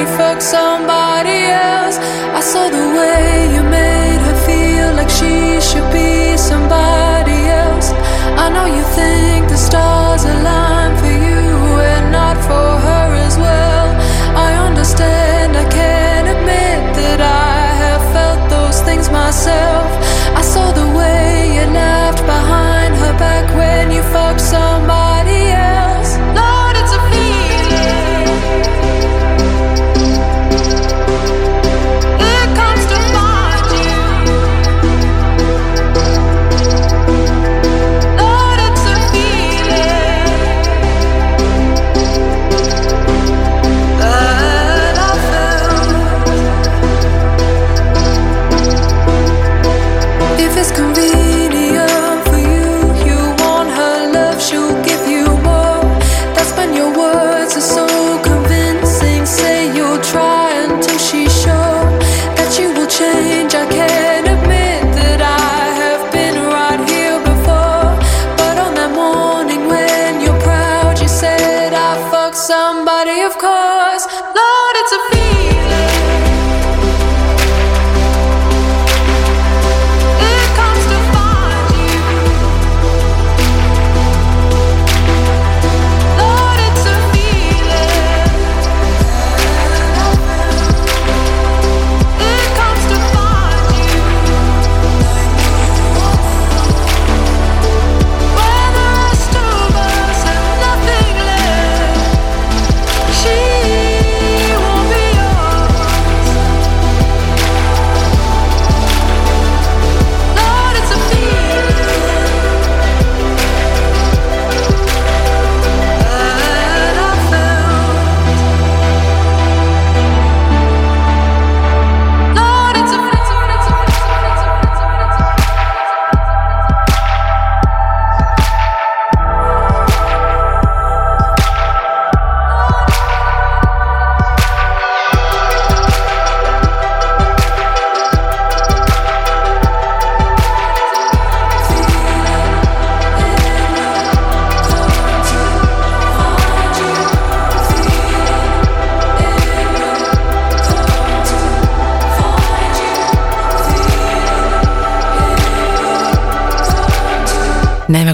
[0.00, 0.69] we fuck some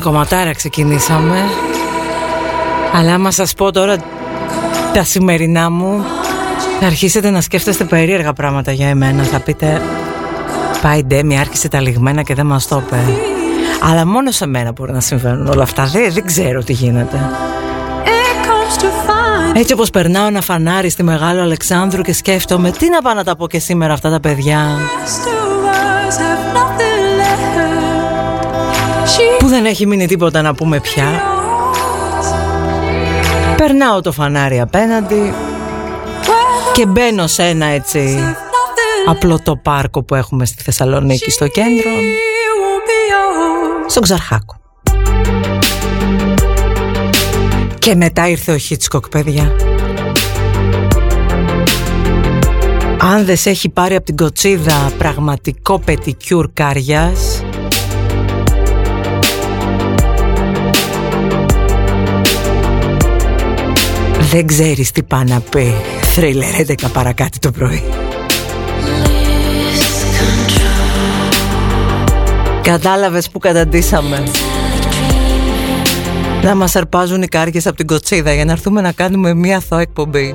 [0.06, 1.36] κομματάρα ξεκινήσαμε.
[2.94, 3.96] Αλλά άμα σας πω τώρα
[4.92, 6.04] τα σημερινά μου,
[6.80, 9.22] θα αρχίσετε να σκέφτεστε περίεργα πράγματα για εμένα.
[9.22, 9.82] Θα πείτε,
[10.82, 12.98] πάει Ντέμι, άρχισε τα λιγμένα και δεν μας το είπε.
[13.80, 15.84] Αλλά μόνο σε μένα μπορεί να συμβαίνουν όλα αυτά.
[15.84, 17.30] Δεν, δεν ξέρω τι γίνεται.
[18.04, 22.88] It comes to find Έτσι όπως περνάω ένα φανάρι στη Μεγάλο Αλεξάνδρου και σκέφτομαι τι
[22.88, 24.78] να πάω να τα πω και σήμερα αυτά τα παιδιά
[29.56, 31.22] δεν έχει μείνει τίποτα να πούμε πια.
[33.56, 35.34] Περνάω το φανάρι απέναντι
[36.72, 41.90] και μπαίνω σε ένα έτσι nothing απλό το πάρκο που έχουμε στη Θεσσαλονίκη στο κέντρο,
[41.90, 43.84] She won't be yours.
[43.86, 44.60] στον Ξαρχάκο.
[47.78, 49.56] Και μετά ήρθε ο Χίτσκοκ, παιδιά.
[53.00, 57.45] Αν δεν σε έχει πάρει από την κοτσίδα πραγματικό πετικιούρ κάριας
[64.30, 65.74] Δεν ξέρεις τι πάει να πει.
[66.14, 67.82] Θρίλερ 11 παρακάτω το πρωί.
[72.62, 74.22] Κατάλαβες που καταντήσαμε.
[76.42, 79.80] Να μας αρπάζουν οι κάργες από την κοτσίδα Για να έρθουμε να κάνουμε μία αθώα
[79.80, 80.34] εκπομπή.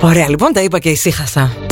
[0.00, 1.67] Ωραία λοιπόν τα είπα και ησύχασα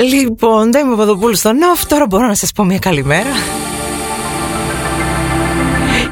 [0.00, 3.30] Λοιπόν, δεν είμαι Παπαδοπούλου στο νοφ, τώρα μπορώ να σας πω μια καλημέρα.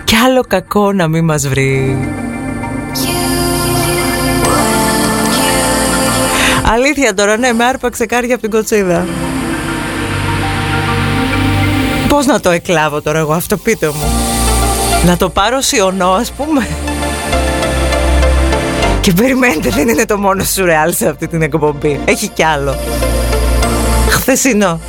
[0.04, 1.98] Κι άλλο κακό να μην μας βρει.
[6.72, 9.06] Αλήθεια τώρα, ναι, με άρπαξε κάρια από την κοτσίδα.
[12.08, 14.12] Πώς να το εκλάβω τώρα εγώ αυτό, πείτε μου.
[15.06, 16.68] Να το πάρω σιωνό, ας πούμε.
[19.00, 22.00] Και περιμένετε, δεν είναι το μόνο σουρεάλ σε αυτή την εκπομπή.
[22.04, 22.76] Έχει κι άλλο.
[24.28, 24.80] Χθεσινό.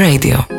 [0.00, 0.49] Radio.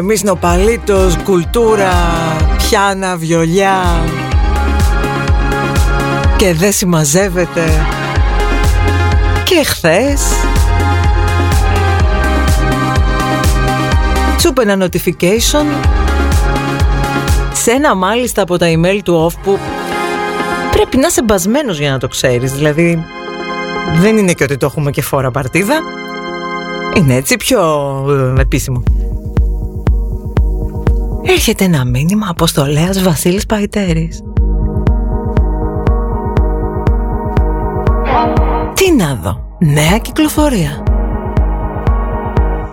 [0.00, 1.92] Εμείς νοπαλίτος, κουλτούρα,
[2.56, 4.04] πιάνα, βιολιά.
[6.36, 7.86] Και δεν συμμαζεύεται.
[9.44, 10.20] Και χθες
[14.40, 15.64] σου ένα notification
[17.52, 19.58] σε ένα μάλιστα από τα email του off που
[20.70, 22.52] πρέπει να είσαι μπασμένος για να το ξέρεις.
[22.52, 23.04] Δηλαδή
[24.00, 25.80] δεν είναι και ότι το έχουμε και φόρα παρτίδα.
[26.96, 27.60] Είναι έτσι πιο
[28.36, 28.82] ε, επίσημο
[31.32, 34.22] Έρχεται ένα μήνυμα από στολέας Βασίλης Παϊτέρης.
[38.74, 40.82] Τι να δω, νέα κυκλοφορία.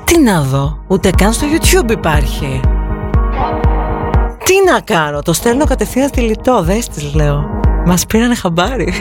[0.04, 2.60] Τι να δω, ούτε καν στο YouTube υπάρχει.
[4.44, 7.50] Τι να κάνω, το στέλνω κατευθείαν στη λιτό, δες της λέω.
[7.86, 8.94] Μας πήρανε χαμπάρι.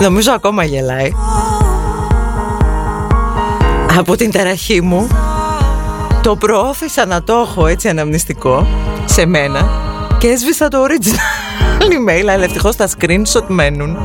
[0.00, 1.10] Νομίζω ακόμα γελάει
[3.96, 5.08] Από την ταραχή μου.
[6.22, 8.66] Το προώθησα να το έχω έτσι αναμνηστικό
[9.04, 9.70] Σε μένα
[10.18, 13.96] Και έσβησα το original email Αλλά ευτυχώς τα screenshot μένουν.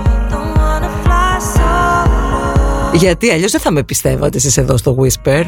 [2.93, 5.43] Γιατί αλλιώς δεν θα με πιστεύατε εσείς εδώ στο Whisper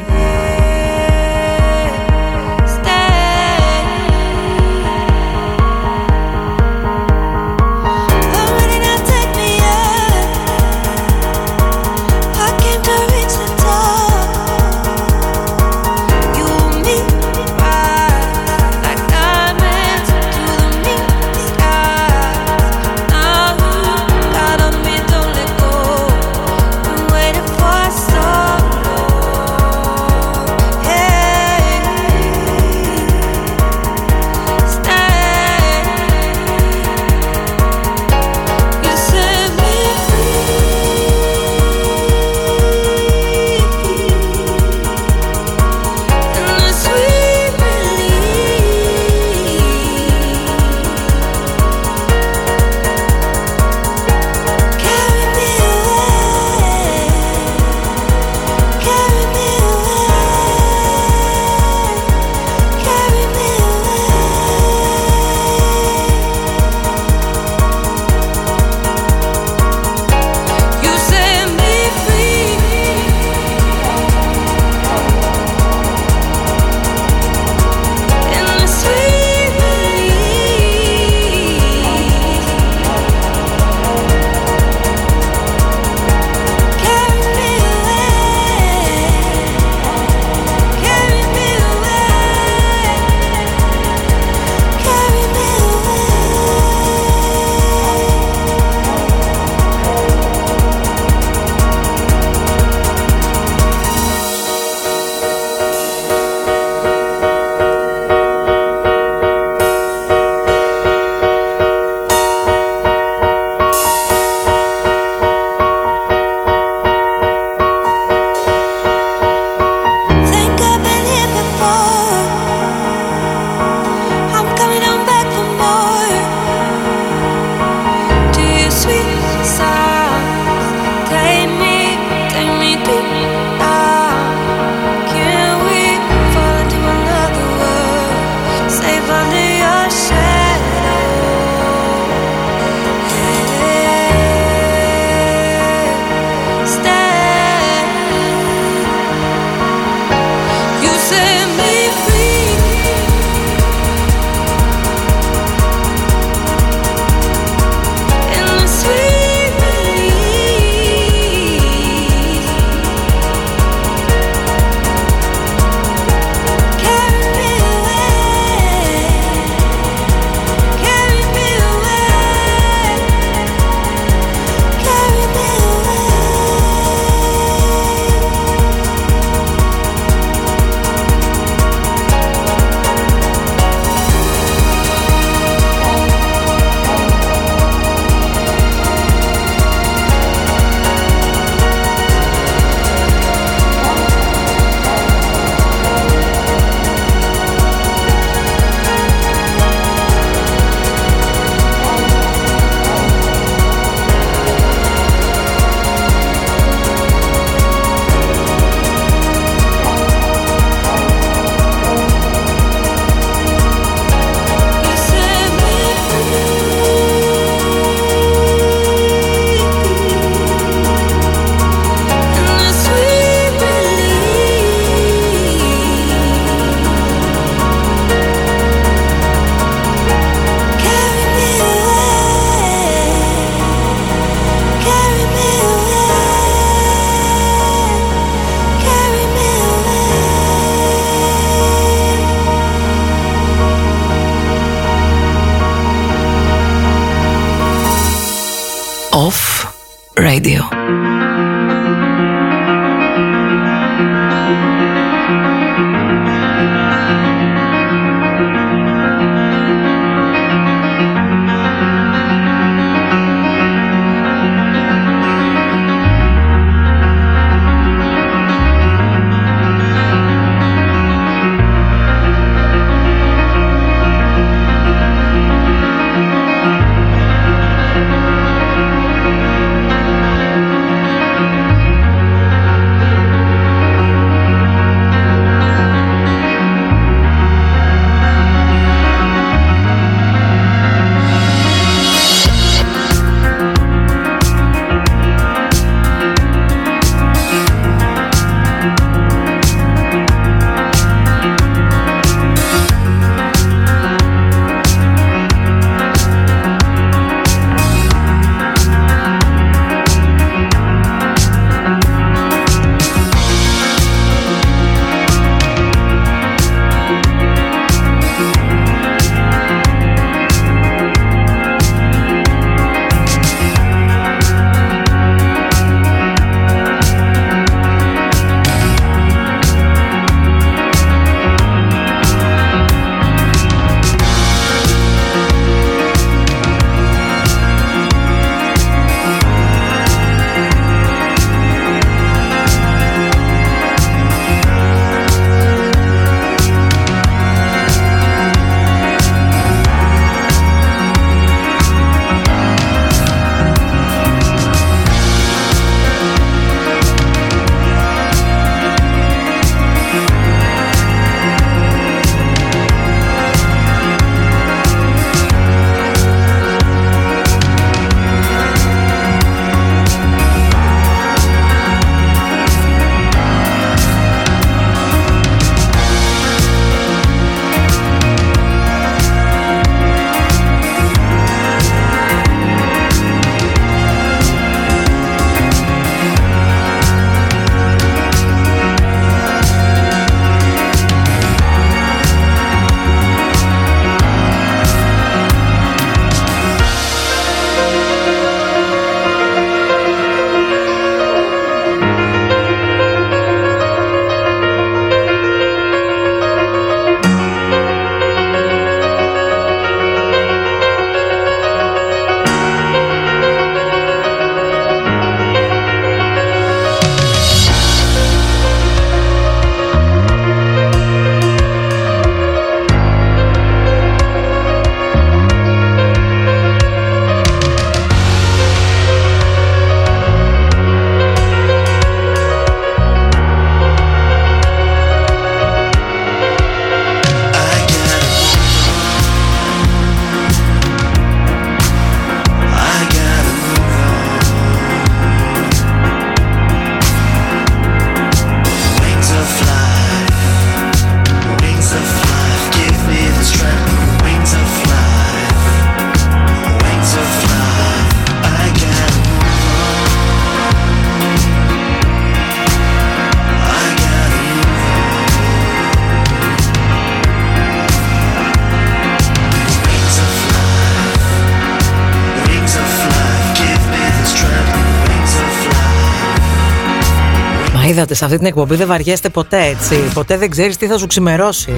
[478.02, 479.94] είδατε σε αυτή την εκπομπή δεν βαριέστε ποτέ έτσι.
[480.14, 481.72] Ποτέ δεν ξέρεις τι θα σου ξημερώσει.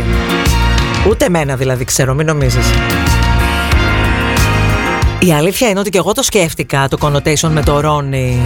[1.08, 2.70] Ούτε εμένα δηλαδή ξέρω, μην νομίζεις.
[5.18, 8.40] Η αλήθεια είναι ότι και εγώ το σκέφτηκα το connotation με το Ρόνι.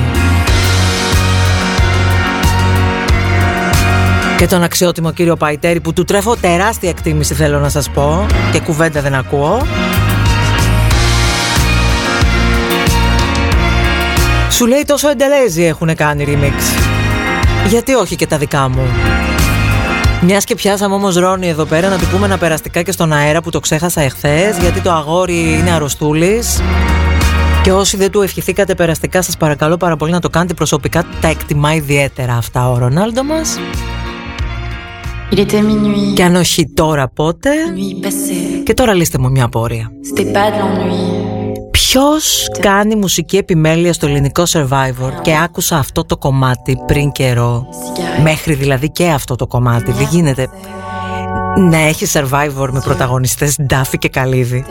[4.37, 8.61] Και τον αξιότιμο κύριο Παϊτέρη που του τρέφω τεράστια εκτίμηση θέλω να σας πω και
[8.61, 9.67] κουβέντα δεν ακούω.
[14.51, 16.78] Σου λέει τόσο εντελέζι έχουν κάνει remix.
[17.68, 18.83] Γιατί όχι και τα δικά μου;
[20.22, 23.42] Μιας και πιάσαμε όμως Ρόνι εδώ πέρα να του πούμε ένα περαστικά και στον αέρα
[23.42, 26.61] που το ξέχασα εχθές, γιατί το αγόρι είναι αρρωστούλης.
[27.62, 31.04] Και όσοι δεν του ευχηθήκατε περαστικά, σας παρακαλώ πάρα πολύ να το κάνετε προσωπικά.
[31.20, 33.59] Τα εκτιμά ιδιαίτερα αυτά ο Ρονάλντο μας.
[36.14, 37.50] Και αν όχι τώρα πότε;
[38.64, 39.90] Και τώρα λύστε μου μια απορία.
[41.70, 47.66] Ποιος κάνει μουσική επιμέλεια στο ελληνικό Survivor; Και άκουσα αυτό το κομμάτι πριν καιρό.
[48.22, 49.92] Μέχρι δηλαδή και αυτό το κομμάτι.
[49.92, 50.48] Δεν γίνεται
[51.70, 54.64] να έχει Survivor με πρωταγωνιστές Ντάφη και Καλίδη.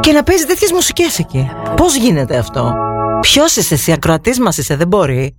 [0.00, 1.50] Και να παίζει τέτοιες μουσικές εκεί.
[1.76, 2.74] Πώς γίνεται αυτό;
[3.20, 5.36] Ποιος είσαι εσύ, ακροατής μας είσαι, δεν μπορεί;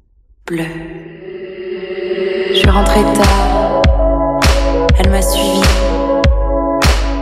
[0.51, 1.01] Bleu.
[2.53, 3.38] Je suis rentrée tard.
[4.97, 5.63] Elle m'a suivi.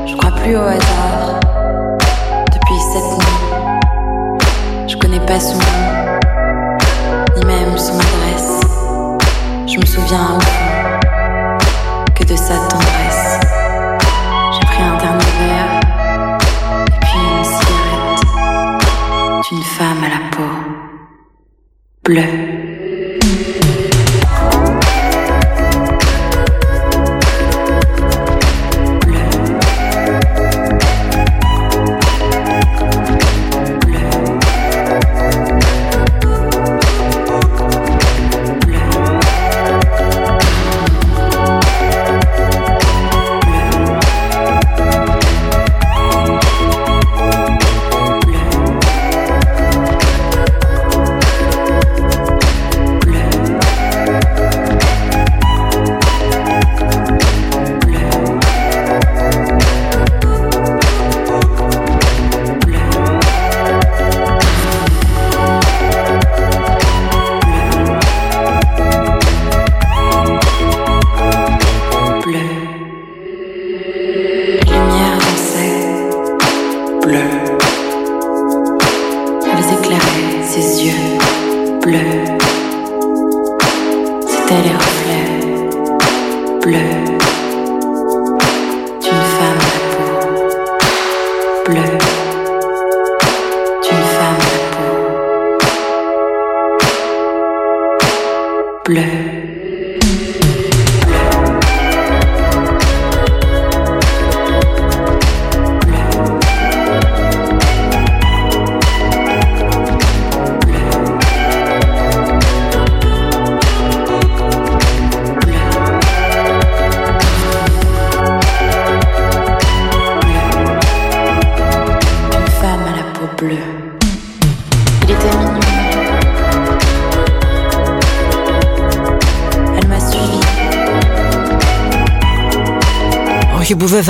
[0.10, 1.29] Je crois plus au hasard.
[5.30, 6.18] Pas son nom,
[7.38, 8.62] ni même son adresse.
[9.68, 11.58] Je me souviens au fond
[12.16, 13.40] que de sa tendresse.
[14.54, 15.80] J'ai pris un dernier verre,
[16.88, 18.24] et puis une cigarette
[19.48, 20.52] d'une femme à la peau
[22.04, 22.69] bleue.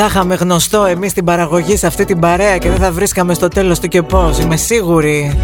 [0.01, 3.47] Θα είχαμε γνωστό εμείς την παραγωγή σε αυτή την παρέα και δεν θα βρίσκαμε στο
[3.47, 4.39] τέλος του και πώς.
[4.39, 5.39] Είμαι σίγουρη.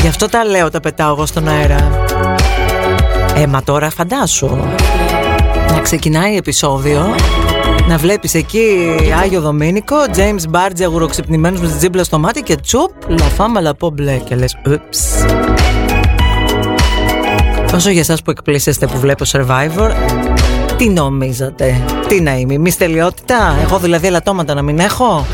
[0.00, 2.04] Γι' αυτό τα λέω, τα πετάω εγώ στον αέρα.
[3.36, 4.46] Ε, μα τώρα φαντάσου.
[5.70, 7.14] Να ξεκινάει επεισόδιο
[7.88, 12.90] να βλέπεις εκεί Άγιο Δομήνικο, James Barge αγουροξυπνημένος με την τζίμπλα στο μάτι και τσουπ,
[13.08, 15.24] λαφάμα λαπό μπλε και λες ούψ.
[17.74, 19.90] Όσο για εσάς που εκπλήσεστε που βλέπω Survivor,
[20.76, 25.26] τι νομίζατε, τι να είμαι, μη τελειότητα, εγώ δηλαδή ελαττώματα να μην έχω;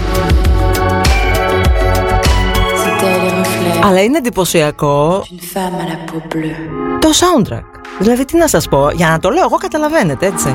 [2.85, 6.99] C'était les reflets Αλλά είναι εντυπωσιακό d'une femme à la peau bleue.
[6.99, 7.65] το soundtrack.
[7.99, 10.55] Δηλαδή τι να σας πω, για να το λέω εγώ καταλαβαίνετε έτσι.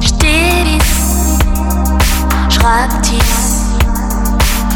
[0.00, 1.38] Je dévisse,
[2.48, 3.76] je rapetisse,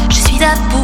[0.09, 0.82] je suis à.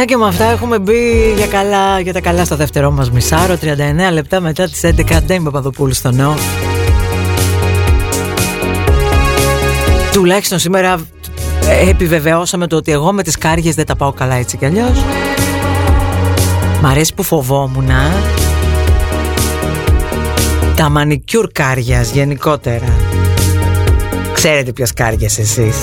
[0.00, 3.58] Αυτά και με αυτά έχουμε μπει για, καλά, για τα καλά στο δεύτερό μας μισάρο.
[3.60, 6.34] 39 λεπτά μετά τις 11 Ντέιμ Παπαδοπούλου στο νέο.
[10.12, 11.00] Τουλάχιστον σήμερα
[11.68, 15.04] ε, επιβεβαιώσαμε το ότι εγώ με τις κάριες δεν τα πάω καλά έτσι κι αλλιώς.
[16.82, 17.90] Μ' αρέσει που φοβόμουν
[20.76, 22.96] Τα μανικιούρ κάριας γενικότερα.
[24.32, 25.76] Ξέρετε ποιες κάριες εσείς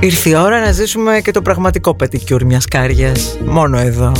[0.00, 3.38] Ήρθε η ώρα να ζήσουμε και το πραγματικό πετικιούρ μιας κάριας.
[3.44, 4.12] Μόνο εδώ.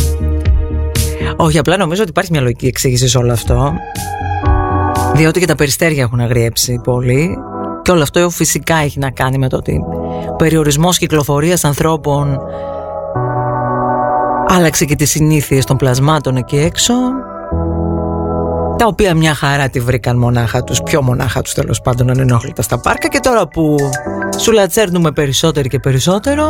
[1.36, 3.72] Όχι απλά νομίζω ότι υπάρχει μια λογική εξήγησης σε όλο αυτό.
[5.14, 7.38] Διότι και τα περιστέρια έχουν αγριέψει πολύ.
[7.82, 9.80] Και όλο αυτό φυσικά έχει να κάνει με το ότι
[10.30, 12.38] Ο περιορισμός κυκλοφορίας ανθρώπων
[14.46, 16.94] Άλλαξε και τις συνήθειες των πλασμάτων εκεί έξω
[18.78, 22.78] τα οποία μια χαρά τη βρήκαν μονάχα τους, πιο μονάχα τους τέλος πάντων ανενόχλητα στα
[22.78, 23.76] πάρκα και τώρα που
[24.38, 26.48] σου λατσέρνουμε περισσότερο και περισσότερο.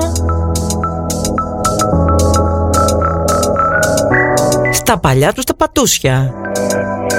[4.73, 6.35] Στα παλιά τους τα πατούσια.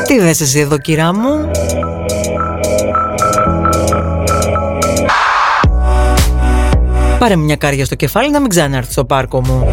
[0.07, 1.51] Τι δες εσύ εδώ κυρά μου;
[7.19, 9.67] Πάρε μια κάρια στο κεφάλι να μην ξανάρθει στο πάρκο μου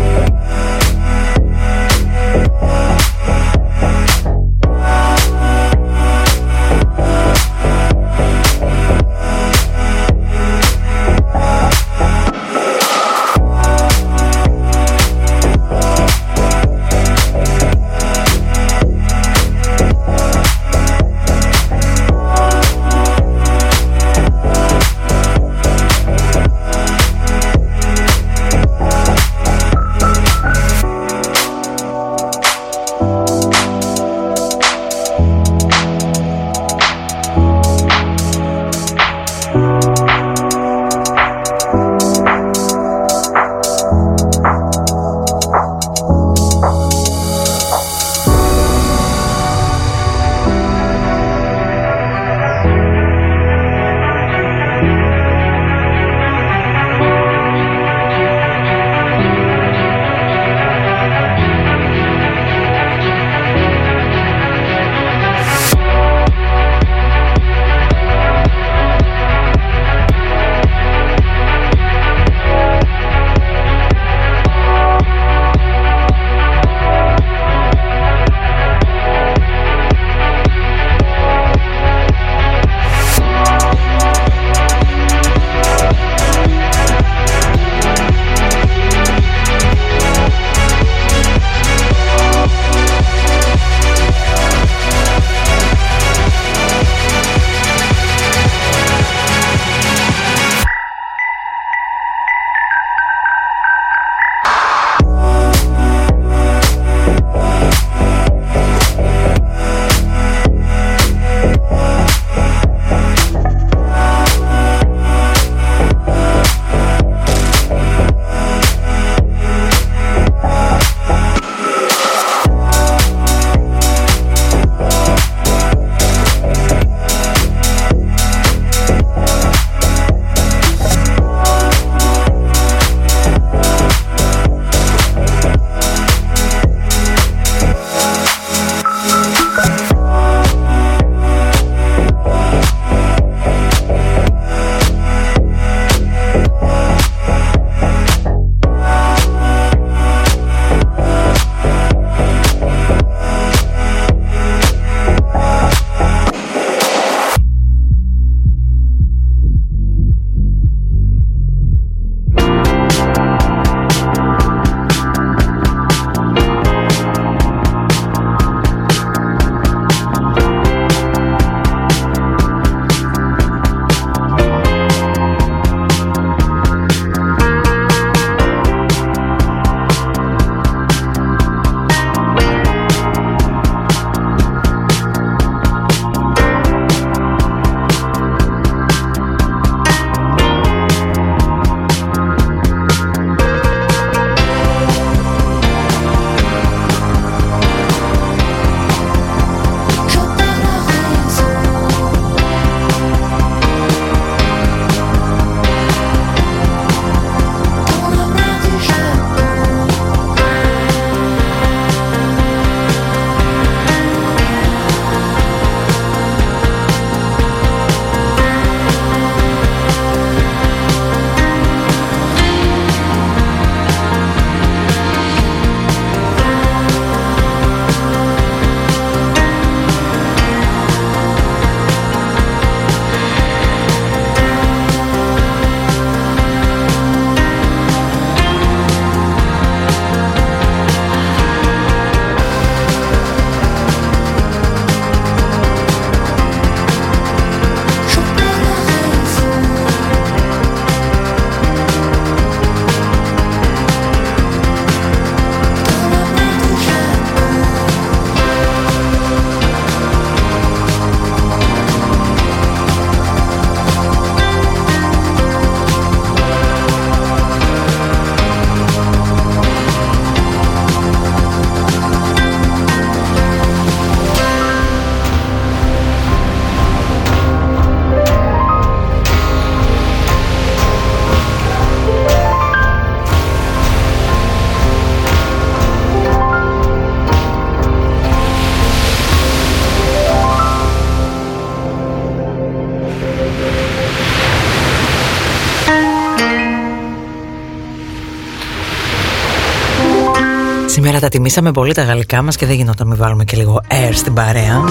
[301.16, 303.80] Σήμερα τα τιμήσαμε πολύ τα γαλλικά μας και δεν γινόταν να μην βάλουμε και λίγο
[303.88, 304.84] air στην παρέα.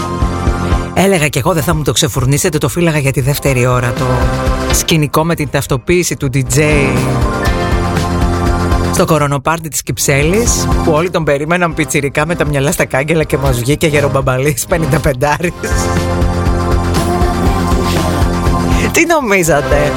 [0.94, 4.06] Έλεγα και εγώ δεν θα μου το ξεφουρνίσετε, το φύλαγα για τη δεύτερη ώρα το
[4.74, 6.62] σκηνικό με την ταυτοποίηση του DJ
[8.94, 13.38] στο κορονοπάρτι της Κυψέλης που όλοι τον περίμεναν πιτσιρικά με τα μυαλά στα κάγκελα και
[13.38, 14.78] μας βγήκε γερομπαμπαλής 55
[18.92, 19.92] Τι νομίζατε;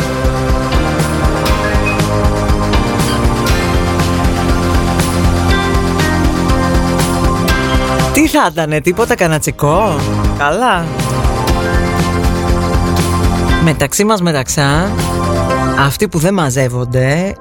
[8.12, 9.96] Τι θα ήτανε, τίποτα κανατσικό
[10.38, 10.84] Καλά.
[13.64, 14.90] Μεταξύ μας μεταξά
[15.78, 17.34] Αυτοί που δεν μαζεύονται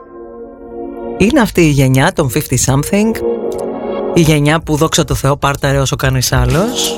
[1.17, 3.11] Είναι αυτή η γενιά των 50 something
[4.13, 6.97] Η γενιά που δόξα τω Θεώ πάρταρε όσο κάνεις άλλος.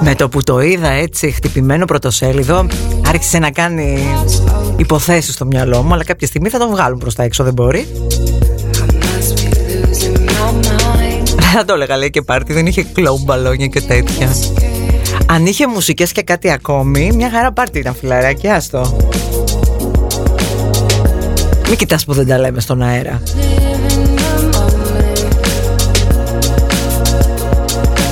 [0.00, 2.66] Με το που το είδα έτσι χτυπημένο πρωτοσέλιδο
[3.08, 4.06] Άρχισε να κάνει
[4.78, 7.86] υποθέσεις στο μυαλό μου Αλλά κάποια στιγμή θα τον βγάλουν προς τα έξω δεν μπορεί.
[11.52, 14.28] Θα το έλεγα λέει και πάρτι δεν είχε κλόμπ μπαλόνια και τέτοια.
[15.26, 18.96] Αν είχε μουσικές και κάτι ακόμη Μια χαρά πάρτι ήταν φιλαράκι άστο.
[21.68, 23.22] Μην κοιτάς που δεν τα λέμε στον αέρα.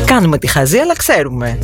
[0.05, 1.59] Κάνουμε τη χαζή αλλά ξέρουμε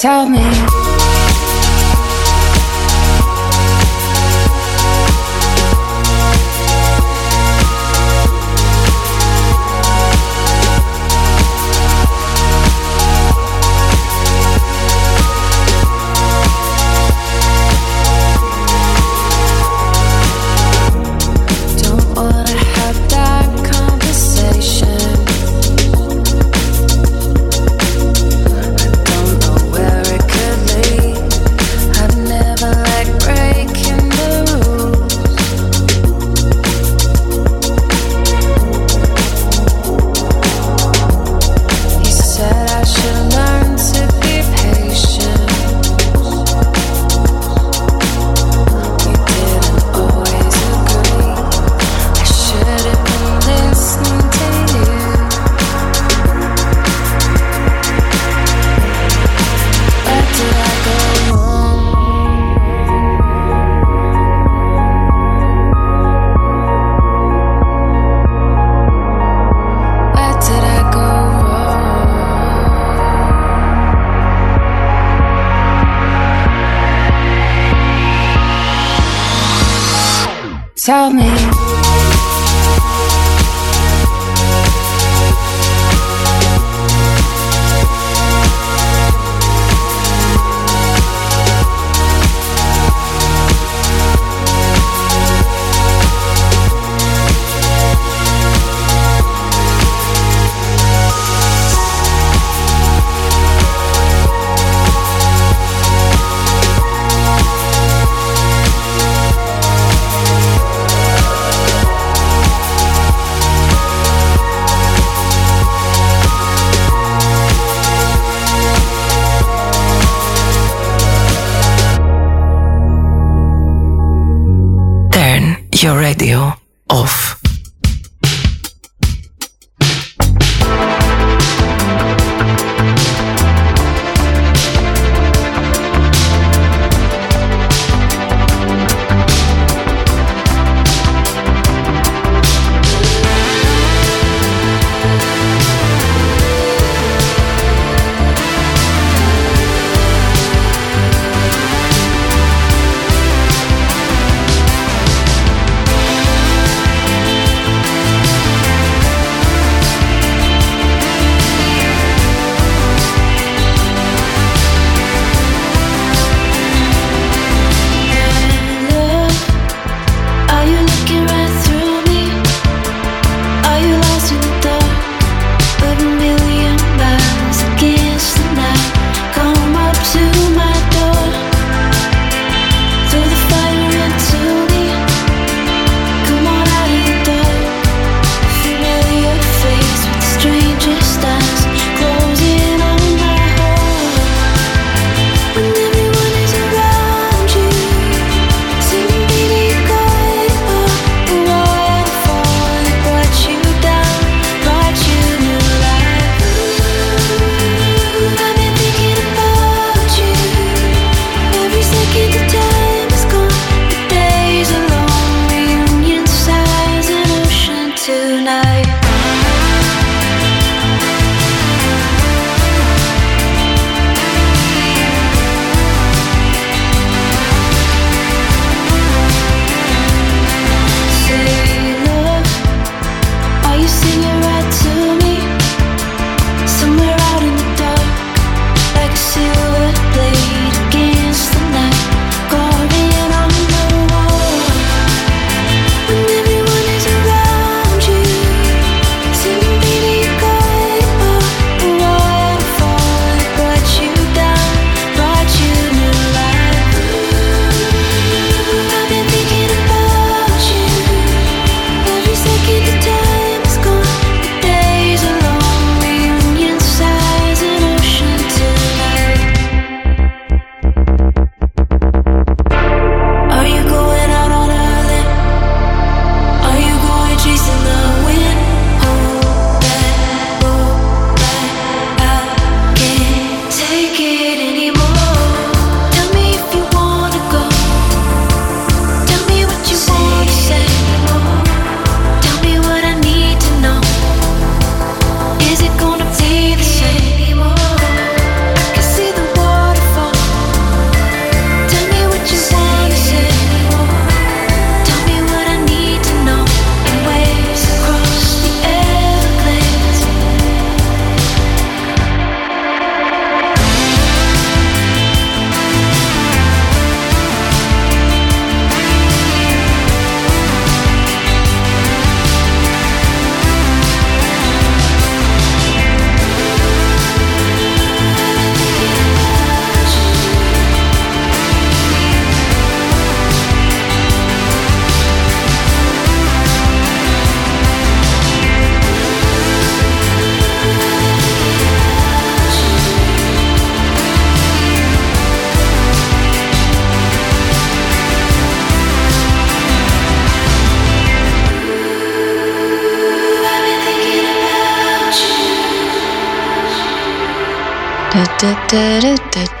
[0.00, 0.77] Tell me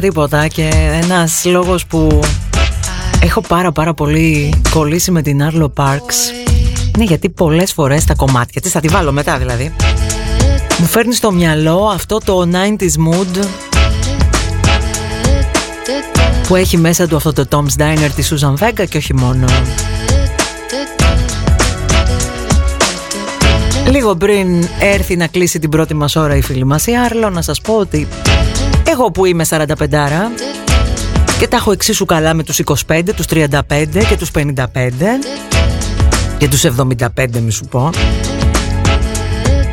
[0.00, 0.70] τίποτα και
[1.02, 2.20] ένας λόγος που
[3.20, 6.16] έχω πάρα πάρα πολύ κολλήσει με την Arlo Parks
[6.94, 9.74] είναι γιατί πολλές φορές τα κομμάτια της, θα τη βάλω μετά δηλαδή
[10.78, 13.46] μου φέρνει στο μυαλό αυτό το 90s mood
[16.48, 19.46] που έχει μέσα του αυτό το Tom's Diner της Susan Vega και όχι μόνο
[23.90, 27.42] Λίγο πριν έρθει να κλείσει την πρώτη μας ώρα η φίλη μας η Άρλο να
[27.42, 28.08] σας πω ότι
[28.88, 29.64] εγώ που είμαι 45
[31.38, 33.50] και τα έχω εξίσου καλά με τους 25, τους 35
[34.08, 34.44] και τους 55
[36.38, 37.90] και τους 75 μη σου πω.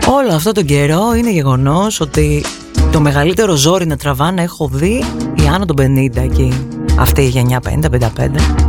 [0.07, 2.43] Όλο αυτό τον καιρό είναι γεγονός ότι
[2.91, 5.03] το μεγαλύτερο ζόρι να τραβάνε έχω δει
[5.35, 6.53] η άνω των 50 εκεί
[6.99, 8.64] αυτή η γενιά 50-55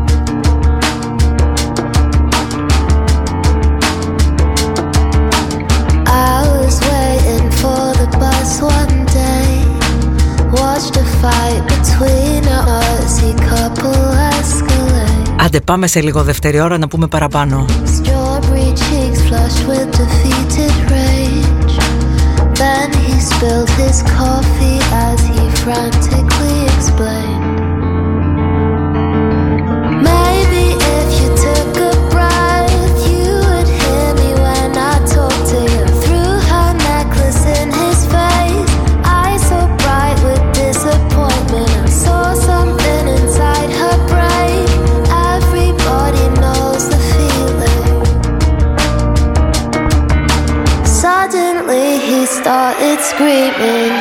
[15.57, 17.65] Άντε πάμε σε λίγο δεύτερη ώρα να πούμε παραπάνω.
[22.63, 26.26] Then he spilled his coffee as he frantically
[53.17, 53.96] screaming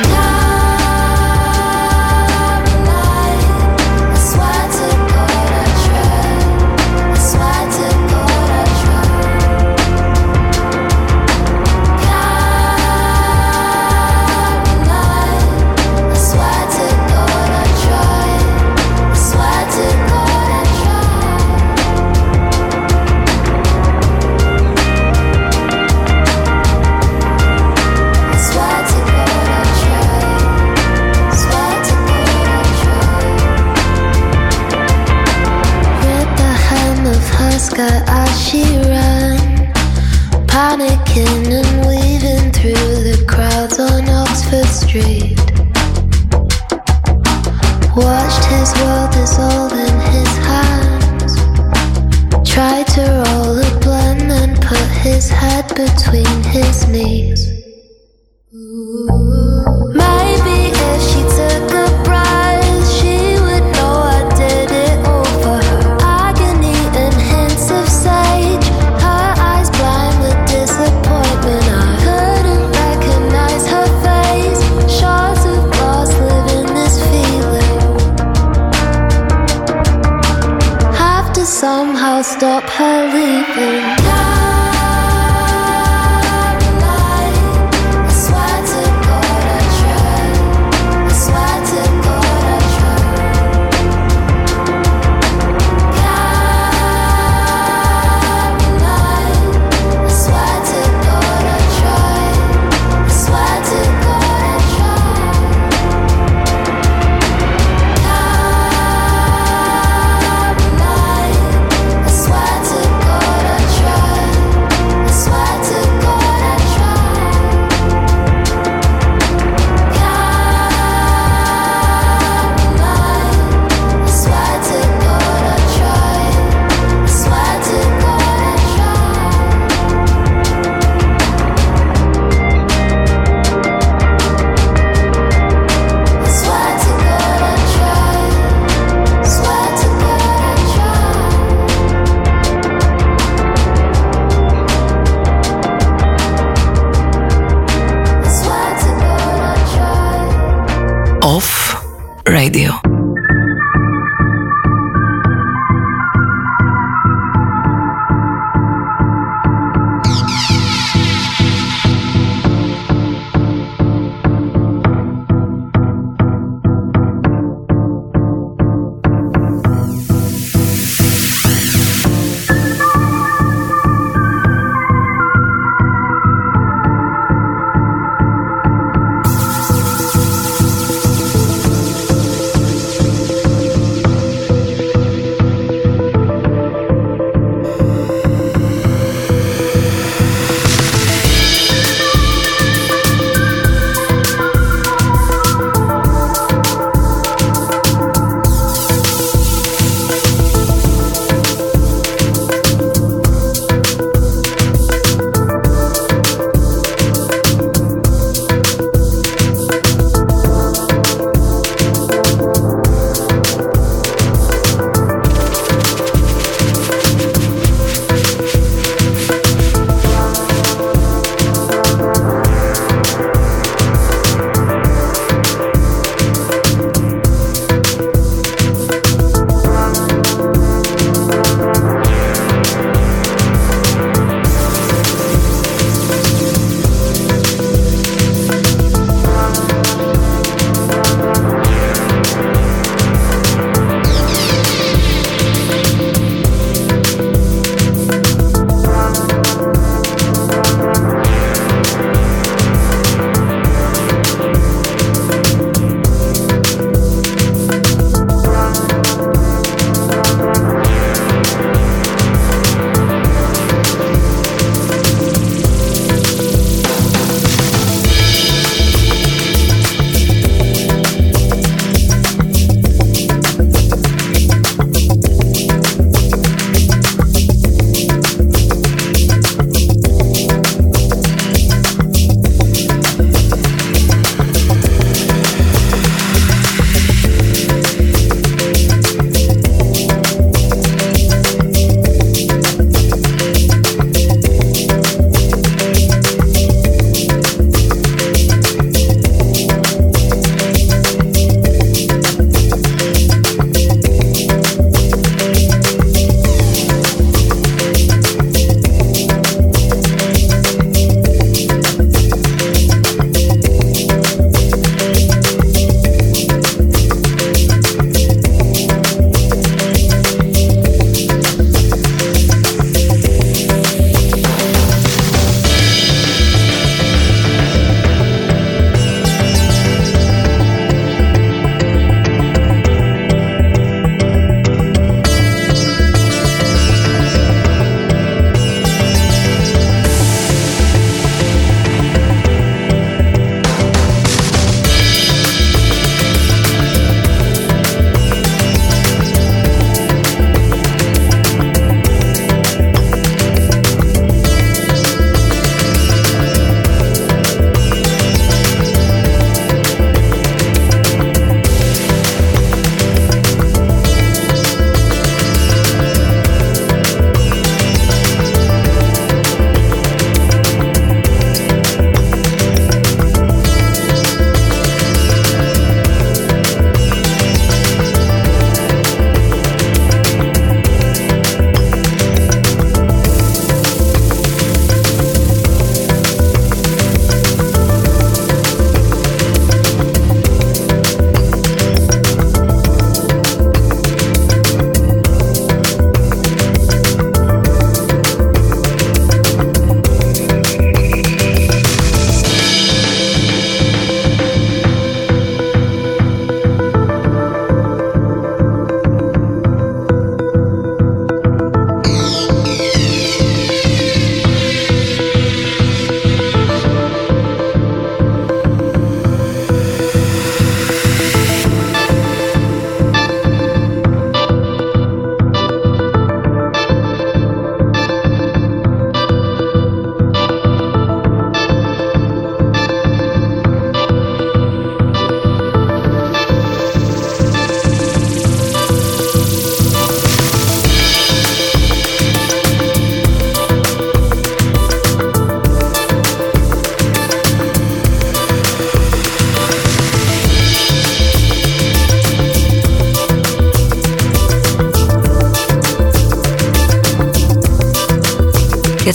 [82.16, 84.25] I'll stop her leaving.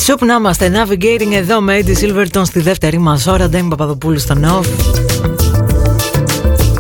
[0.02, 3.50] Και τσουπ να είμαστε navigating εδώ με Eddie Silverton στη δεύτερη μας ώρα.
[3.50, 4.68] Ντέμι Παπαδοπούλου στο Νοφ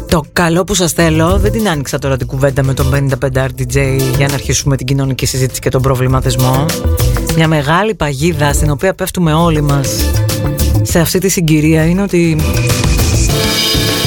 [0.07, 3.97] Το καλό που σας θέλω Δεν την άνοιξα τώρα την κουβέντα με τον 55 RDJ
[4.17, 6.65] Για να αρχίσουμε την κοινωνική συζήτηση και τον προβληματισμό.
[7.35, 10.09] Μια μεγάλη παγίδα στην οποία πέφτουμε όλοι μας
[10.81, 12.37] Σε αυτή τη συγκυρία είναι ότι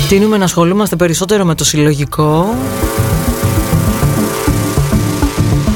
[0.09, 2.55] Τίνουμε να ασχολούμαστε περισσότερο με το συλλογικό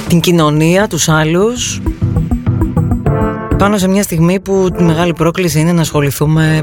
[0.08, 1.80] Την κοινωνία, τους άλλους
[3.58, 6.62] πάνω σε μια στιγμή που τη μεγάλη πρόκληση είναι να ασχοληθούμε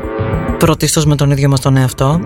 [0.57, 2.19] πρωτίστως με τον ίδιο μας τον εαυτό.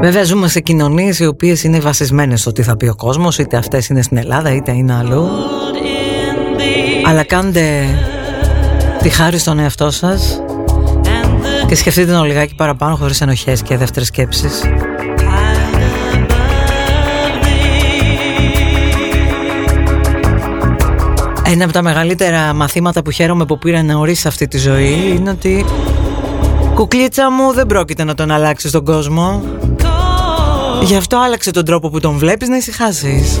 [0.00, 3.56] Βέβαια ζούμε σε κοινωνίες οι οποίες είναι βασισμένες στο τι θα πει ο κόσμος, είτε
[3.56, 5.28] αυτές είναι στην Ελλάδα είτε είναι αλλού.
[7.06, 7.84] Αλλά κάντε
[9.02, 10.40] τη χάρη στον εαυτό σας
[11.66, 14.62] και σκεφτείτε τον λιγάκι παραπάνω χωρίς ενοχές και δεύτερες σκέψεις.
[21.48, 25.30] Ένα από τα μεγαλύτερα μαθήματα που χαίρομαι που πήρα νωρίς σε αυτή τη ζωή είναι
[25.30, 25.64] ότι
[26.74, 29.42] κουκλίτσα μου δεν πρόκειται να τον αλλάξει τον κόσμο.
[30.82, 33.40] Γι' αυτό άλλαξε τον τρόπο που τον βλέπεις να ησυχάσεις.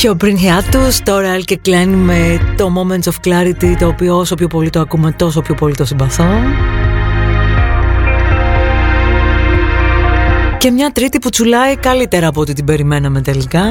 [0.00, 4.34] Πιο πριν hiatus, τώρα Al και Klein με το Moments of Clarity το οποίο όσο
[4.34, 6.28] πιο πολύ το ακούμε τόσο πιο πολύ το συμπαθώ.
[10.58, 13.62] Και μια τρίτη που τσουλάει καλύτερα από ό,τι την περιμέναμε τελικά.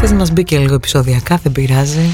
[0.00, 2.10] Θες να μας μπει και λίγο επεισοδιακά, δεν πειράζει.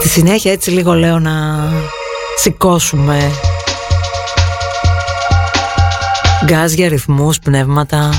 [0.00, 1.68] Τη συνέχεια έτσι λίγο λέω να
[2.36, 3.30] σηκώσουμε
[6.44, 8.10] γκάζια, ρυθμούς, πνεύματα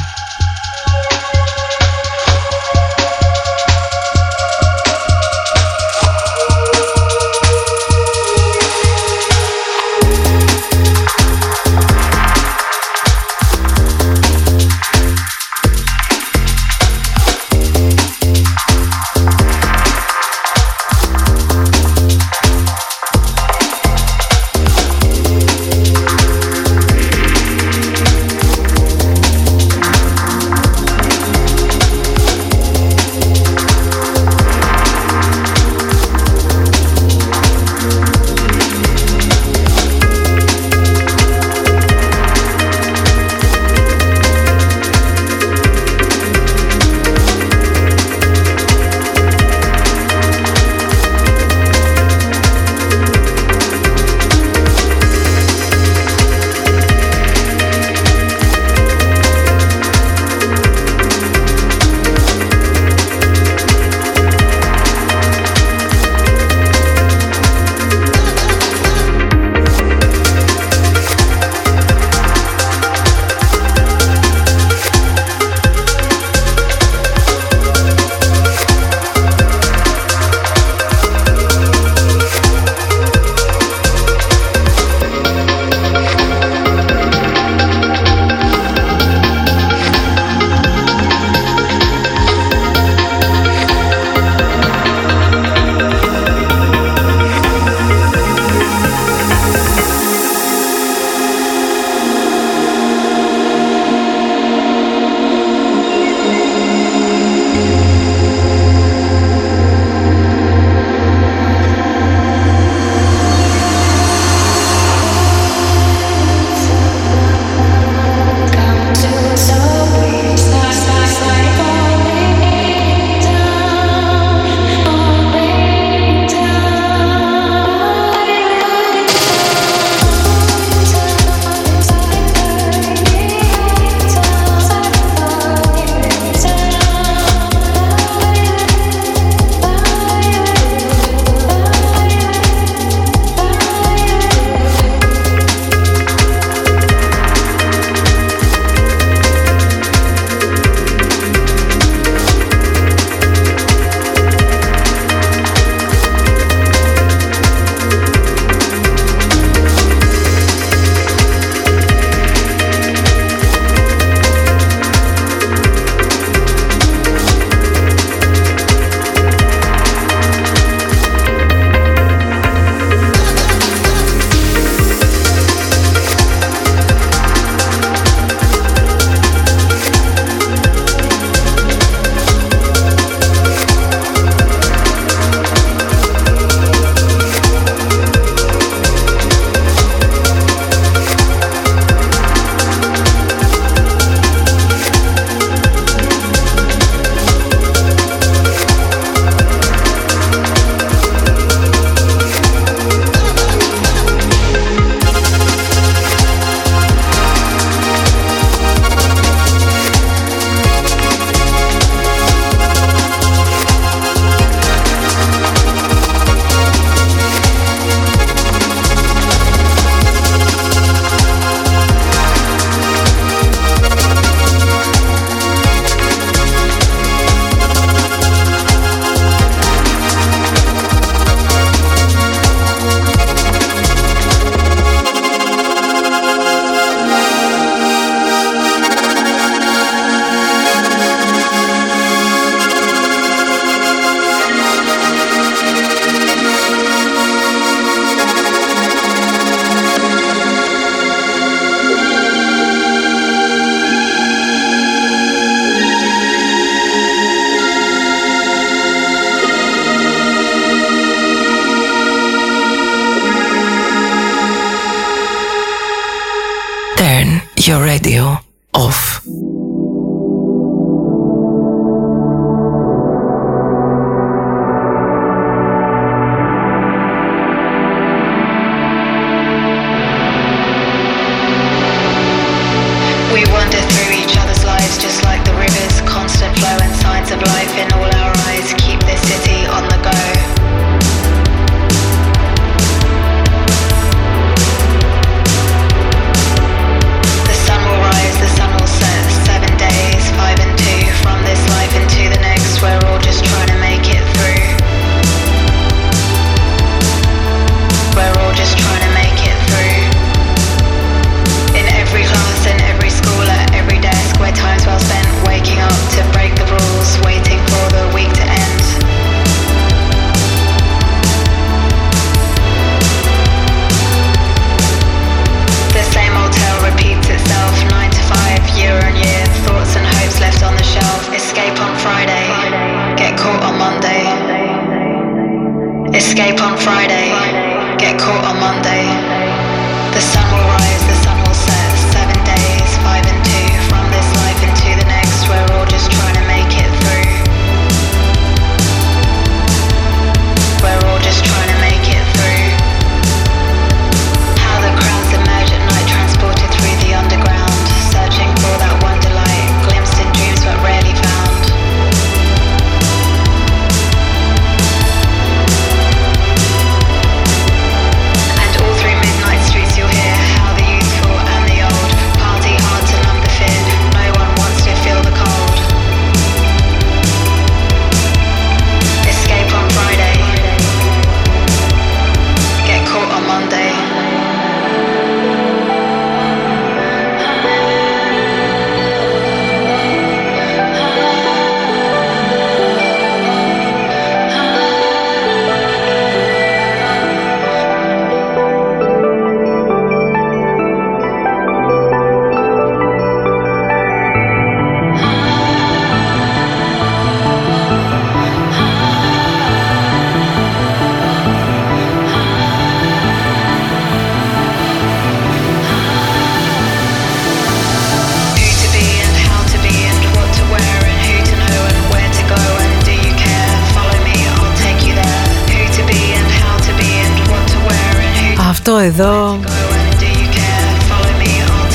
[429.01, 429.59] εδώ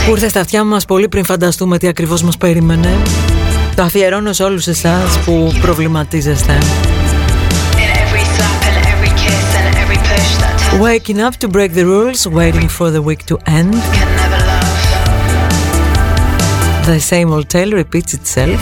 [0.06, 2.88] που ήρθε στα αυτιά μας πολύ πριν φανταστούμε τι ακριβώς μας περίμενε.
[3.74, 6.58] Το αφιερώνω σε όλους εσάς που προβληματίζεστε.
[10.82, 13.74] Waking up to break the rules, waiting for the week to end.
[16.86, 18.60] The same old tale repeats itself.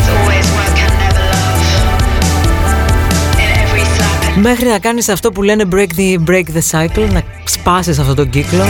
[4.37, 7.23] Μέχρι να κάνεις αυτό που λένε break the, break the cycle, να
[7.65, 8.65] σπάσεις αυτόν τον κύκλο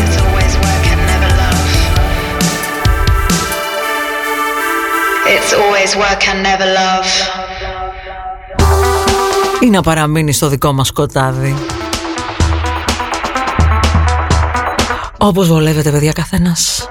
[9.61, 11.55] ή να παραμείνεις στο δικό μας σκοτάδι.
[15.19, 16.89] Όπως βολεύεται παιδιά καθένας.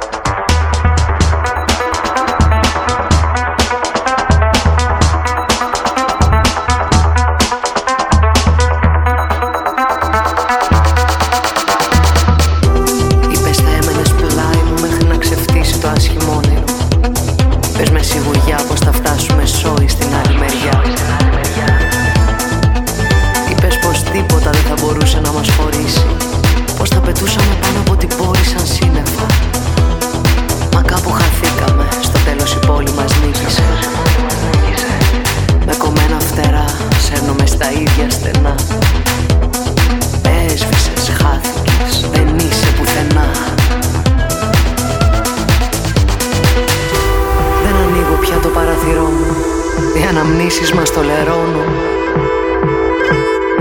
[50.66, 51.08] σκέψεις μας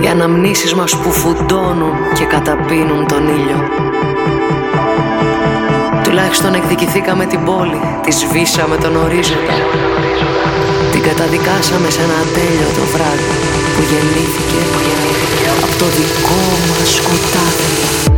[0.02, 3.58] Οι αναμνήσεις μας που φουντώνουν και καταπίνουν τον ήλιο.
[6.02, 9.56] Τουλάχιστον εκδικηθήκαμε την πόλη, τη σβήσαμε τον ορίζοντα.
[10.92, 13.34] Την καταδικάσαμε σε ένα τέλειο το βράδυ
[13.74, 18.11] που γεννήθηκε, που γεννήθηκε από το δικό μας σκοτάδι.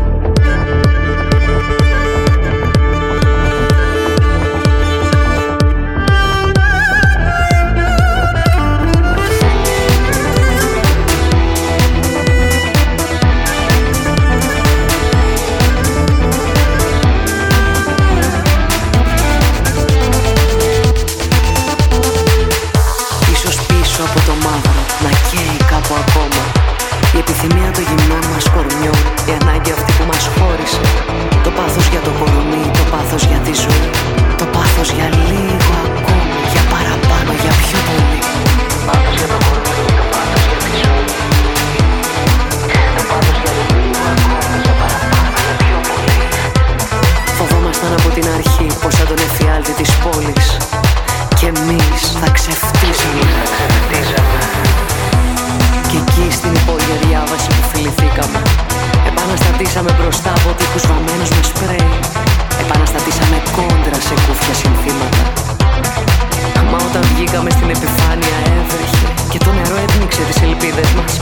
[68.58, 69.06] Έβρεχε.
[69.32, 71.12] Και το νερό έπνιξε τις ελπίδες μας.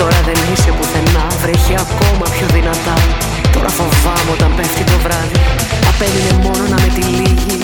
[0.00, 2.96] Τώρα δεν είσαι πουθενά, βρέχει ακόμα πιο δυνατά.
[3.54, 5.38] Τώρα φοβάμαι όταν πέφτει το βράδυ.
[5.90, 7.60] Απέμεινε μόνο να με τη τυλίγει.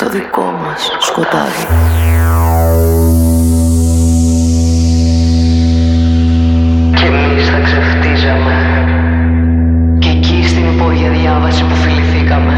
[0.00, 1.64] Το δικό μας σκοτάδι.
[6.98, 8.56] Και εμείς θα ξεφτίζαμε.
[10.02, 12.56] Κι εκεί στην υπόγεια διάβαση που φιληθήκαμε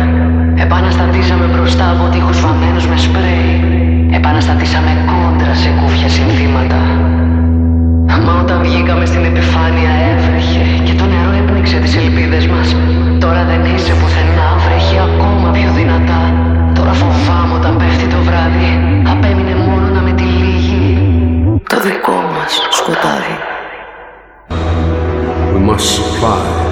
[0.62, 3.69] Επαναστατήσαμε μπροστά από τείχους βαμμένους με σπρέι.
[4.12, 6.80] Επαναστατήσαμε κόντρα σε κούφια συνθήματα.
[8.24, 12.76] Μα όταν βγήκαμε στην επιφάνεια έβρεχε Και το νερό έπνιξε τις ελπίδες μας.
[13.20, 16.22] Τώρα δεν είσαι πουθενά, βρέχει ακόμα πιο δυνατά.
[16.74, 18.70] Τώρα φοβάμαι όταν πέφτει το βράδυ.
[19.12, 20.84] Απέμεινε μόνο να με τυλίγει.
[21.68, 23.36] Το δικό μας σκοτάδι.
[25.54, 26.69] We must supply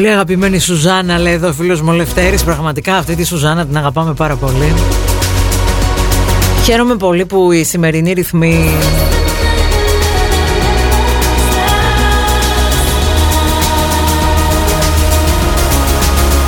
[0.00, 4.36] Πολύ αγαπημένη Σουζάνα λέει εδώ φίλος μου Λευτέρης Πραγματικά αυτή τη Σουζάνα την αγαπάμε πάρα
[4.36, 4.74] πολύ.
[6.64, 8.70] Χαίρομαι πολύ που η σημερινή ρυθμή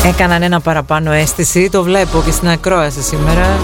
[0.06, 1.68] Έκαναν ένα παραπάνω αίσθηση.
[1.70, 3.58] Το βλέπω και στην ακρόαση σήμερα.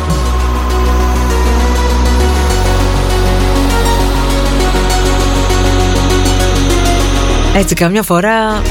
[7.56, 8.62] Έτσι καμιά φορά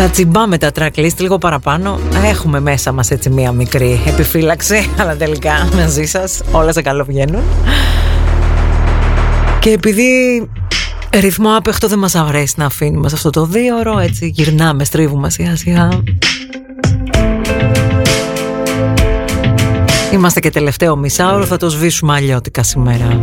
[0.00, 1.98] τα τσιμπάμε τα tracklist λίγο παραπάνω.
[2.24, 7.42] Έχουμε μέσα μας έτσι μία μικρή επιφύλαξη Αλλά τελικά μαζί σας όλα σε καλό βγαίνουν.
[9.58, 10.08] Και επειδή
[11.20, 15.30] ρυθμό άπεχτο δεν μας αρέσει να αφήνουμε σε αυτό το δύο ώρο Έτσι γυρνάμε, στρίβουμε
[15.30, 15.88] σιγά σιγά.
[20.12, 23.20] Είμαστε και τελευταίο μισάωρο, θα το σβήσουμε αλλιώτικα σήμερα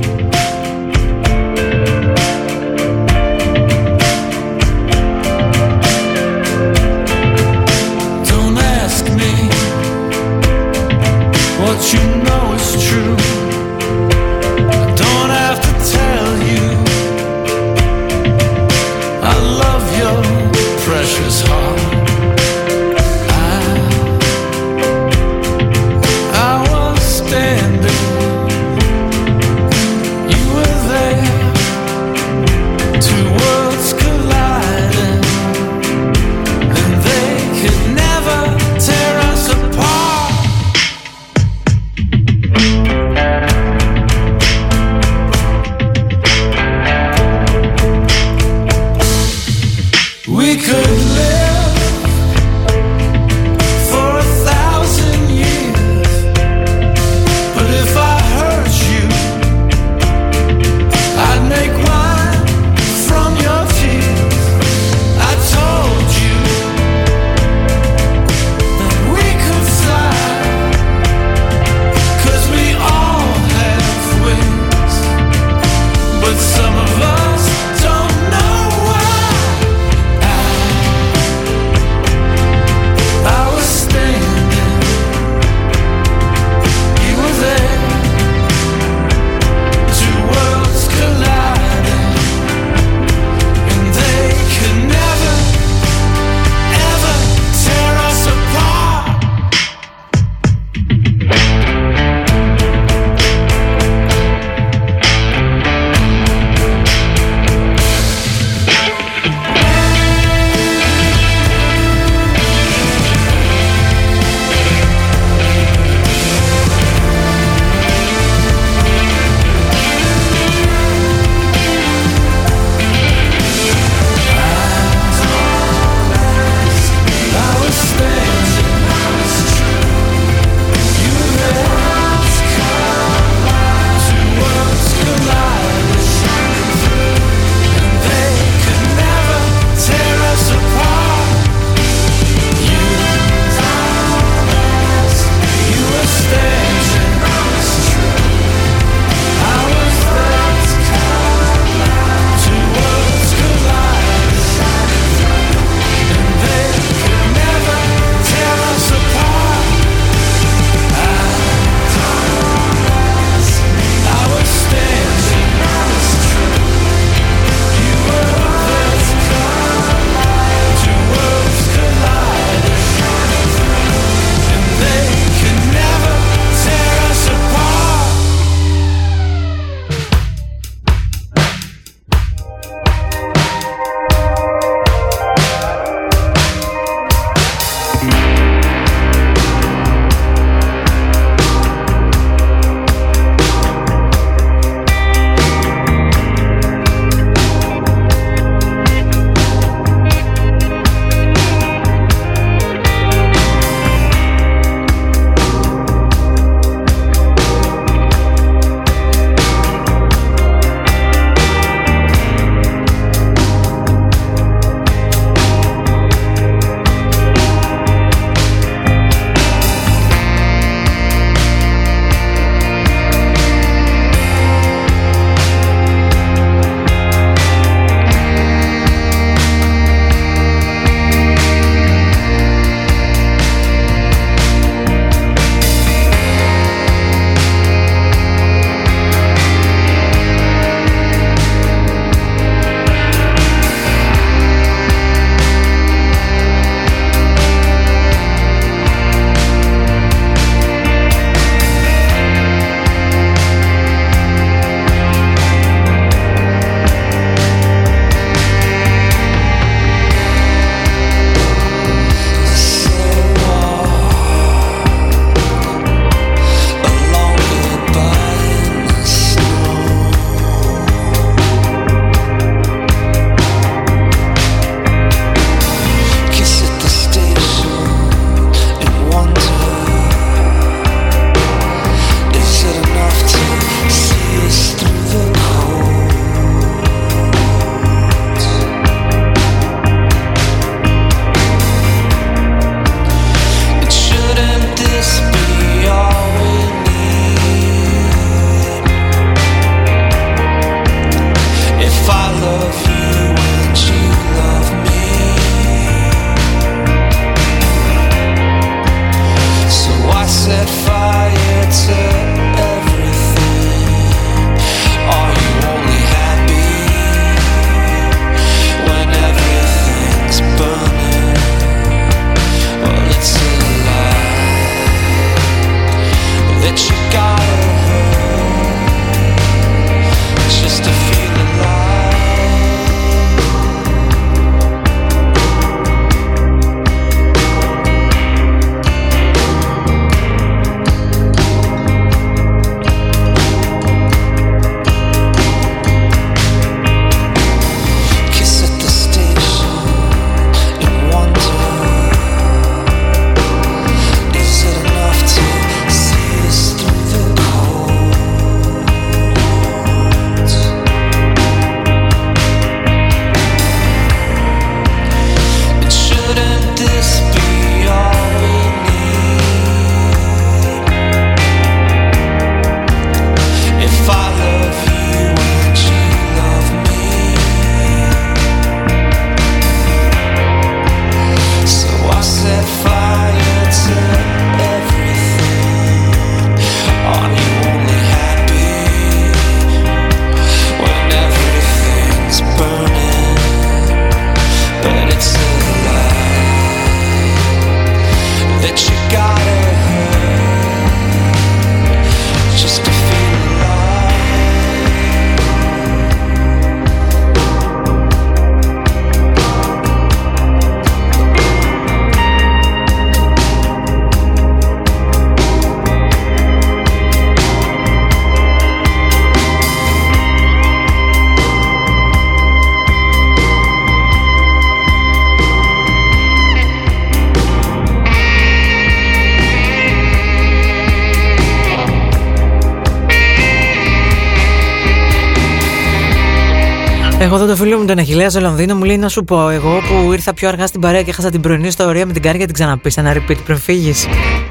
[437.88, 440.82] τον Αχιλέα στο Λονδίνο μου λέει να σου πω εγώ που ήρθα πιο αργά στην
[440.82, 444.08] παρέα και έχασα την πρωινή ιστορία με την Κάρια την ξαναπείς ένα repeat πριν φύγεις.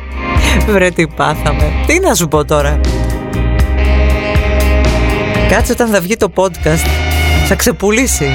[0.72, 1.72] Βρε τι πάθαμε.
[1.86, 2.80] Τι να σου πω τώρα.
[5.48, 6.86] Κάτσε όταν θα βγει το podcast
[7.46, 8.28] θα ξεπουλήσει.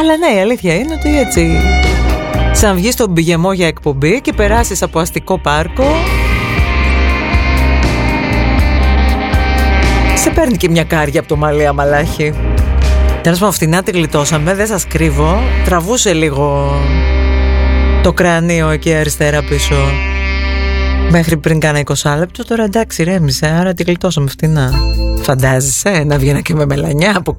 [0.00, 1.60] Αλλά ναι η αλήθεια είναι ότι έτσι
[2.52, 5.84] σαν βγεις στον πηγεμό για εκπομπή και περάσεις από αστικό πάρκο
[10.14, 12.34] σε παίρνει και μια κάρια από το μαλλί αμαλάχη.
[13.24, 15.40] Τέλος πάντων φτηνά τη γλιτώσαμε, δεν σας κρύβω.
[15.64, 16.72] Τραβούσε λίγο
[18.02, 19.74] το κρανίο εκεί αριστερά πίσω.
[21.10, 24.72] Μέχρι πριν κάνα 20 λεπτό, τώρα εντάξει ρέμισε, άρα τη γλιτώσαμε φτηνά.
[25.22, 27.34] Φαντάζεσαι να βγαίνα και με μελανιά από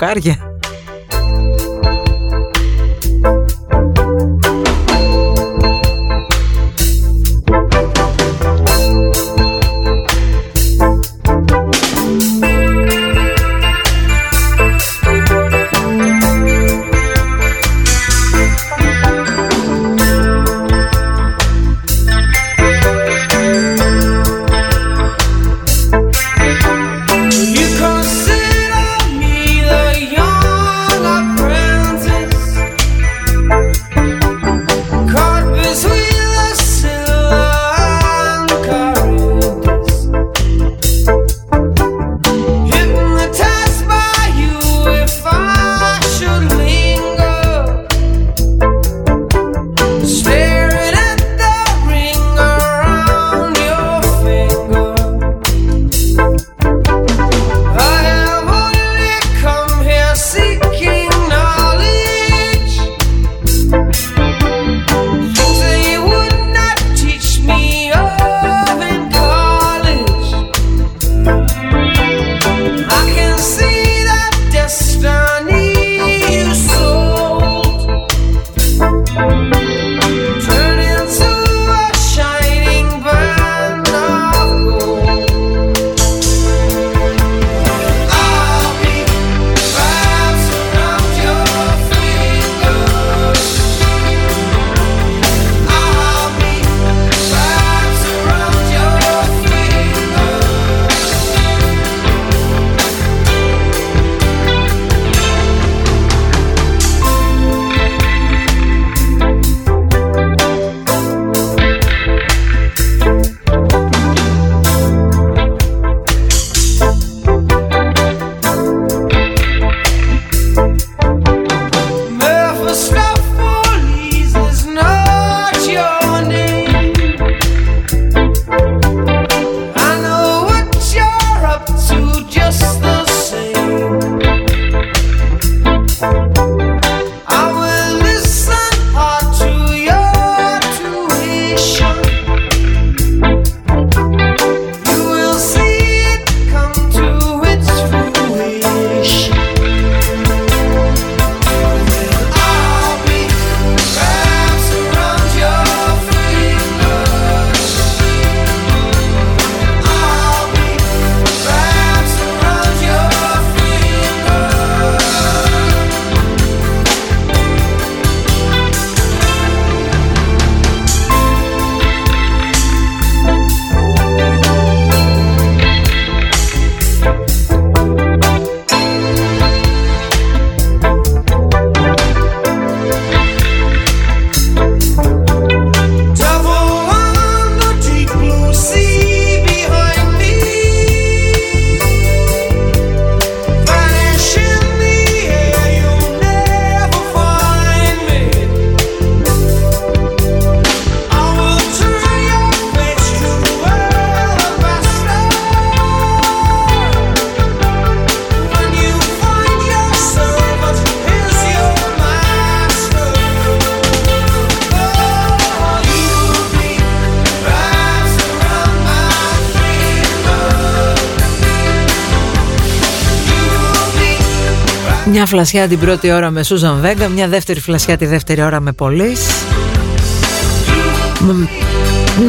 [225.28, 228.72] Μια φλασιά την πρώτη ώρα με Σούζαν Βέγκα, μια δεύτερη φλασιά τη δεύτερη ώρα με
[228.72, 229.28] Πολύς.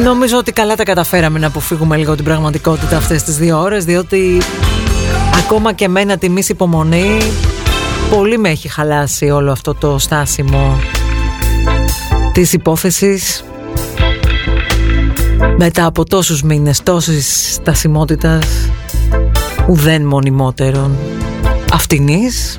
[0.03, 4.41] Νομίζω ότι καλά τα καταφέραμε να αποφύγουμε λίγο την πραγματικότητα αυτές τις δύο ώρες, διότι
[5.37, 7.17] ακόμα και μένα τιμή υπομονή
[8.09, 10.79] πολύ με έχει χαλάσει όλο αυτό το στάσιμο
[12.33, 13.43] της υπόθεσης
[15.57, 18.45] μετά από τόσους μήνες, τόσης στασιμότητας
[19.67, 20.97] ουδέν μονιμότερον
[21.73, 22.57] αυτινής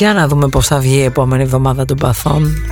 [0.00, 2.62] Για να δούμε πώς θα βγει η επόμενη εβδομάδα των παθών.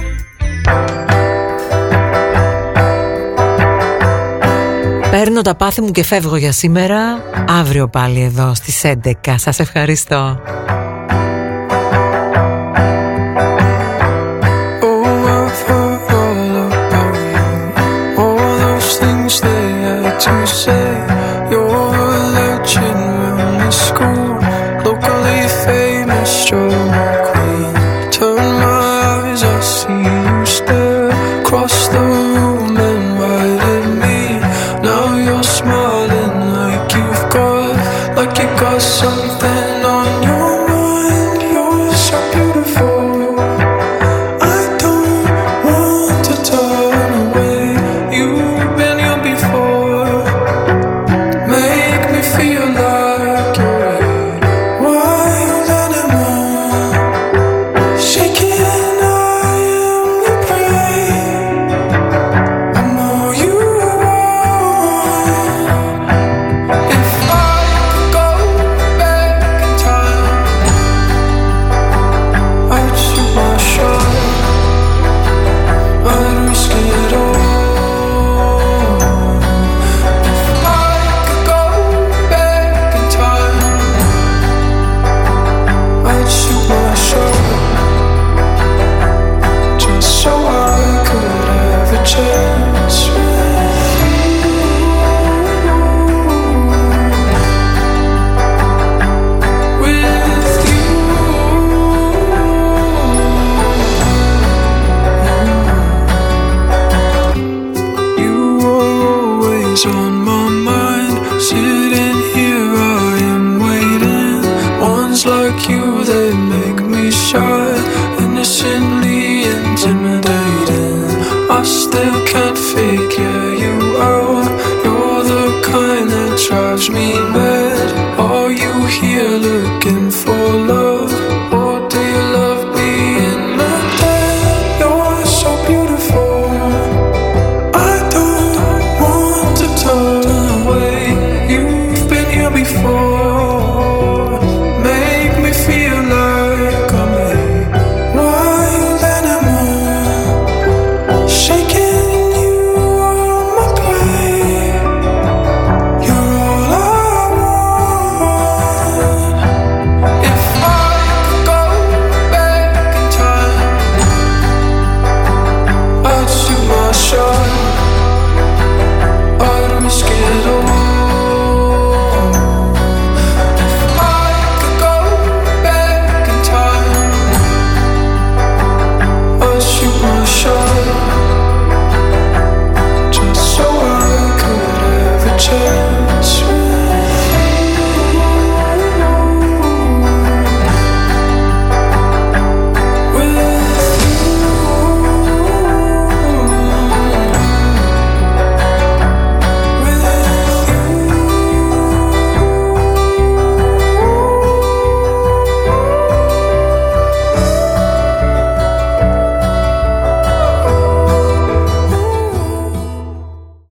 [5.10, 7.22] Παίρνω τα πάθη μου και φεύγω για σήμερα.
[7.48, 9.34] Αύριο πάλι εδώ στις 11.
[9.36, 10.40] Σας ευχαριστώ.